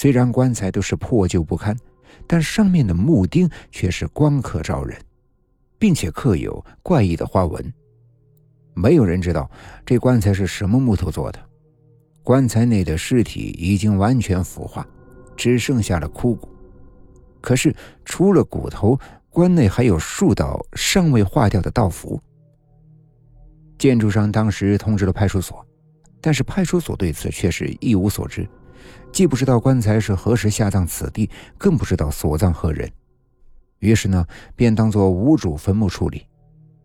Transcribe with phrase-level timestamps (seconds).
[0.00, 1.76] 虽然棺材都是破旧不堪，
[2.24, 4.96] 但上面的木钉却是光可照人，
[5.76, 7.74] 并且刻有怪异的花纹。
[8.74, 9.50] 没有人知道
[9.84, 11.40] 这棺材是什么木头做的。
[12.22, 14.86] 棺材内的尸体已经完全腐化，
[15.36, 16.48] 只剩下了枯骨。
[17.40, 17.74] 可是
[18.04, 18.96] 除了骨头，
[19.30, 22.22] 棺内还有数道尚未化掉的道符。
[23.76, 25.66] 建筑商当时通知了派出所，
[26.20, 28.48] 但是派出所对此却是一无所知，
[29.12, 32.90] 既不知道棺材是何时下葬此地，更不知道所葬何人。
[33.78, 34.26] 于是呢，
[34.56, 36.26] 便当作无主坟墓处理。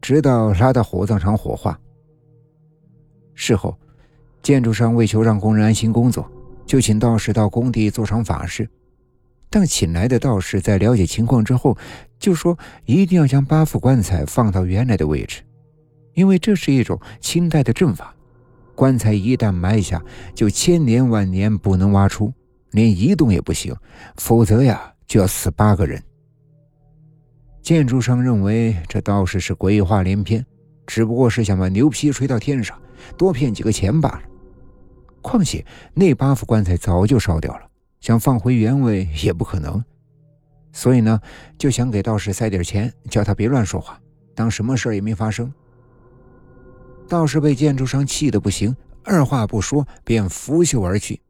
[0.00, 1.80] 直到拉到火葬场火化。
[3.34, 3.74] 事后，
[4.42, 6.30] 建筑商为求让工人安心工作，
[6.66, 8.68] 就请道士到工地做场法事。
[9.48, 11.78] 但请来的道士在了解情况之后，
[12.18, 15.42] 就说一定要将八副棺材放到原来的位置，
[16.12, 18.13] 因为这是一种清代的阵法，
[18.74, 20.02] 棺材一旦埋下，
[20.34, 22.32] 就千年万年不能挖出，
[22.72, 23.74] 连移动也不行，
[24.16, 26.02] 否则呀就要死八个人。
[27.62, 30.44] 建筑商认为这道士是鬼话连篇，
[30.86, 32.78] 只不过是想把牛皮吹到天上，
[33.16, 34.22] 多骗几个钱罢了。
[35.22, 37.62] 况且那八副棺材早就烧掉了，
[38.00, 39.82] 想放回原位也不可能。
[40.72, 41.18] 所以呢，
[41.56, 43.98] 就想给道士塞点钱，叫他别乱说话，
[44.34, 45.50] 当什么事也没发生。
[47.08, 51.20] 道士被建筑商气得不行，二话不说便拂袖而去。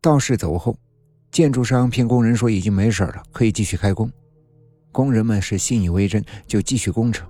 [0.00, 0.76] 道士走后，
[1.30, 4.10] 建筑商骗工人说已经没事了，可以继续开工。
[4.92, 7.28] 工人们是信以为真，就继续工程。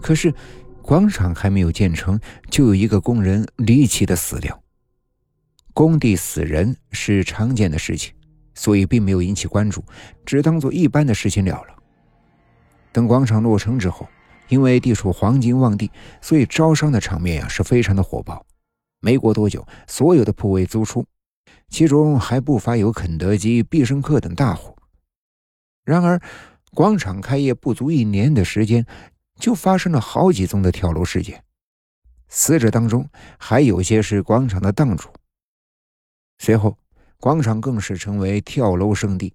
[0.00, 0.32] 可是，
[0.80, 2.18] 广场还没有建成，
[2.50, 4.58] 就有一个工人离奇的死掉。
[5.74, 8.14] 工地死人是常见的事情，
[8.54, 9.84] 所以并没有引起关注，
[10.24, 11.76] 只当做一般的事情了了。
[12.90, 14.08] 等广场落成之后，
[14.48, 18.44] 因为地处黄金旺地，所以招商的场面呀是非常的火爆。
[19.00, 21.06] 没过多久，所有的铺位租出，
[21.68, 24.76] 其中还不乏有肯德基、必胜客等大户。
[25.84, 26.20] 然而，
[26.74, 28.84] 广场开业不足一年的时间，
[29.38, 31.44] 就发生了好几宗的跳楼事件，
[32.28, 35.08] 死者当中还有些是广场的档主。
[36.38, 36.76] 随后，
[37.18, 39.32] 广场更是成为跳楼圣地。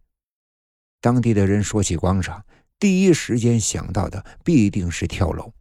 [1.02, 2.46] 当地的人说起广场，
[2.84, 5.54] 第一时间想到的必定是跳楼。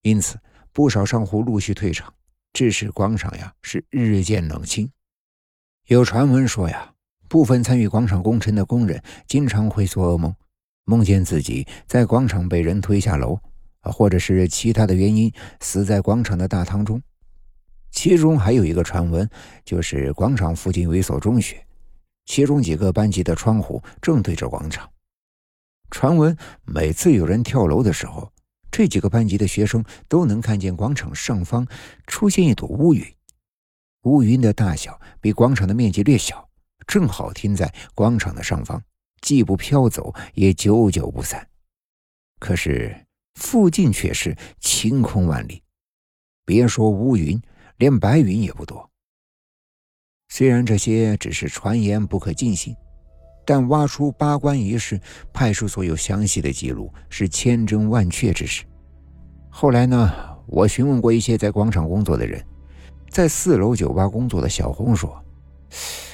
[0.00, 0.38] 因此，
[0.72, 2.10] 不少商户陆续退场，
[2.54, 4.90] 致使广场呀是日渐冷清。
[5.88, 6.94] 有传闻说呀，
[7.28, 10.34] 部分参与广场工程的工人经常会做噩梦。
[10.86, 13.38] 梦见自己在广场被人推下楼，
[13.80, 16.98] 啊，或者是其他的原因死在广场的大堂中。
[17.90, 19.28] 其中还有一个传闻，
[19.66, 21.62] 就是广场附近有一所中学，
[22.24, 24.90] 其中几个班级的窗户正对着广场。
[25.90, 28.32] 传闻每次有人跳楼的时候，
[28.70, 31.66] 这几个班级的学生都能看见广场上方
[32.06, 33.04] 出现一朵乌云，
[34.02, 36.48] 乌云的大小比广场的面积略小，
[36.86, 38.82] 正好停在广场的上方。
[39.22, 41.48] 既不飘走，也久久不散。
[42.38, 45.62] 可是附近却是晴空万里，
[46.44, 47.40] 别说乌云，
[47.78, 48.90] 连白云也不多。
[50.28, 52.76] 虽然这些只是传言，不可尽信，
[53.46, 55.00] 但挖出八棺一事，
[55.32, 58.64] 派出所有详细的记录，是千真万确之事。
[59.48, 60.12] 后来呢，
[60.46, 62.44] 我询问过一些在广场工作的人，
[63.08, 65.18] 在四楼酒吧工作的小红说，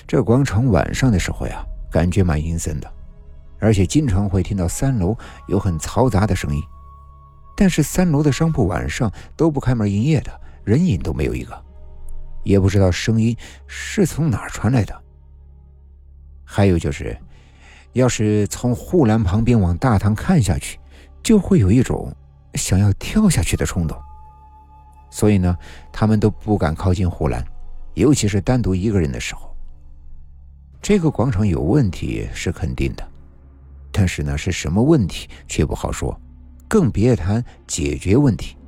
[0.06, 1.64] 这广场晚上的时候呀。
[1.92, 2.90] 感觉蛮阴森的，
[3.60, 5.14] 而且经常会听到三楼
[5.46, 6.62] 有很嘈杂的声音。
[7.54, 11.54] 但是三楼的商铺晚上都不开门营业的，人影都没有一个，
[12.44, 15.01] 也不知道声音是从哪儿传来的。
[16.54, 17.16] 还有就是，
[17.94, 20.78] 要是从护栏旁边往大堂看下去，
[21.22, 22.14] 就会有一种
[22.56, 23.98] 想要跳下去的冲动。
[25.10, 25.56] 所以呢，
[25.90, 27.42] 他们都不敢靠近护栏，
[27.94, 29.56] 尤其是单独一个人的时候。
[30.82, 33.08] 这个广场有问题是肯定的，
[33.90, 36.14] 但是呢，是什么问题却不好说，
[36.68, 38.58] 更别谈解决问题。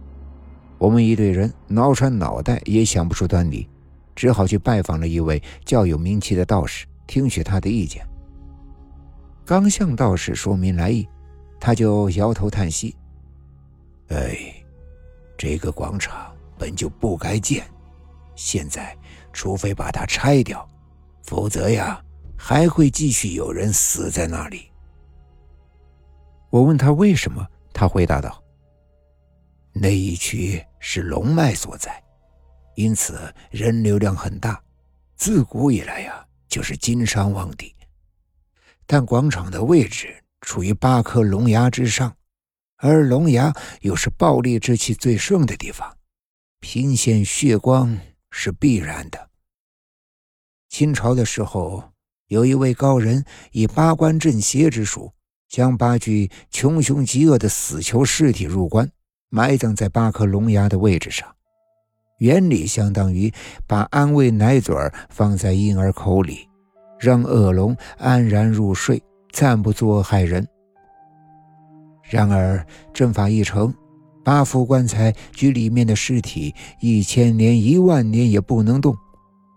[0.79, 3.69] 我们一队人挠穿脑袋也想不出端倪，
[4.17, 8.07] 只好去拜访了一位较有名气的道士，听取他的意见。
[9.45, 11.09] 刚向道士说明来意，
[11.61, 12.97] 他就摇头叹息
[14.09, 14.55] ：“哎，
[15.37, 17.67] 这个广场本就不该建，
[18.35, 18.97] 现在
[19.33, 20.67] 除非把它拆掉。”
[21.25, 22.05] 否则呀，
[22.37, 24.71] 还会继续有人死在那里。
[26.51, 28.45] 我问他为什么，他回答道
[29.73, 31.91] ：“那一区是龙脉所在，
[32.75, 33.19] 因此
[33.51, 34.63] 人流量很大，
[35.17, 36.23] 自古以来呀
[36.55, 37.75] 就是金商旺地。
[38.87, 42.17] 但广场的位置处于八颗龙牙之上，
[42.77, 45.99] 而龙牙又是暴力之气最盛的地方，
[46.61, 47.99] 频现血光
[48.31, 49.31] 是必然的。”
[50.71, 51.93] 清朝的时候，
[52.29, 55.13] 有一位高人以八关镇邪之术，
[55.49, 58.89] 将八具穷凶极恶的死囚尸体入棺，
[59.29, 61.35] 埋葬在八颗龙牙的位置上。
[62.19, 63.33] 原理相当于
[63.67, 64.75] 把安慰奶嘴
[65.09, 66.49] 放在婴儿口里，
[66.99, 69.03] 让恶龙安然入睡，
[69.33, 70.47] 暂不作害人。
[72.03, 73.75] 然而阵法一成，
[74.23, 78.95] 八副棺材及里面的尸体，一千年、一万年也不能动，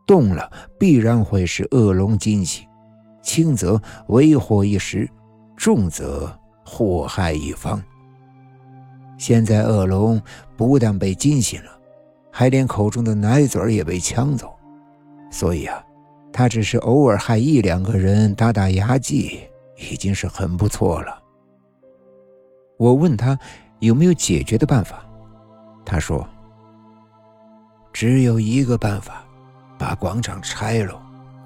[0.07, 2.65] 动了必然会使恶龙惊醒，
[3.21, 5.07] 轻则为祸一时，
[5.55, 6.33] 重则
[6.65, 7.81] 祸害一方。
[9.17, 10.21] 现在恶龙
[10.55, 11.76] 不但被惊醒了。
[12.37, 14.55] 还连口中的奶嘴也被抢走，
[15.31, 15.83] 所以啊，
[16.31, 19.39] 他只是偶尔害一两个人打打牙祭，
[19.75, 21.19] 已经是很不错了。
[22.77, 23.35] 我问他
[23.79, 25.03] 有没有解决的办法，
[25.83, 26.29] 他说
[27.91, 29.25] ：“只有一个办法，
[29.75, 30.93] 把广场拆了，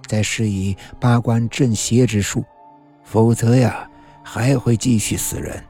[0.07, 2.43] 再施以八关镇邪之术，
[3.01, 3.89] 否则呀，
[4.21, 5.63] 还会继续死人。”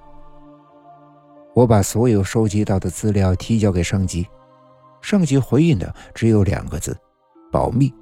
[1.53, 4.25] 我把所有收集到的资料提交给上级。
[5.01, 6.97] 上级回应的只有两个字：
[7.51, 7.93] 保密。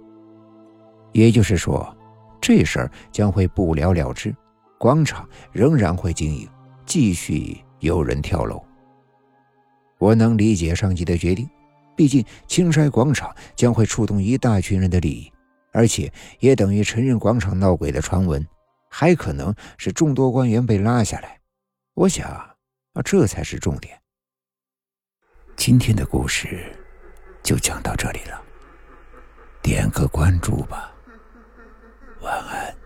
[1.12, 1.96] 也就是说，
[2.40, 4.36] 这事儿将会不了了之，
[4.78, 6.48] 广场仍然会经营，
[6.86, 8.63] 继续有人跳楼。
[9.98, 11.50] 我能理解上级的决定，
[11.96, 15.31] 毕竟青山广场将会触动一大群人的利益，
[15.74, 18.48] 而且也等于承认广场闹鬼的传闻，
[18.90, 21.40] 还可能是众多官员被拉下来。
[21.96, 24.00] 我想，啊，这才是重点。
[25.57, 26.72] 今天的故事。
[27.44, 28.41] 就讲到这里了，
[29.62, 30.91] 点个关注吧，
[32.21, 32.78] 晚安。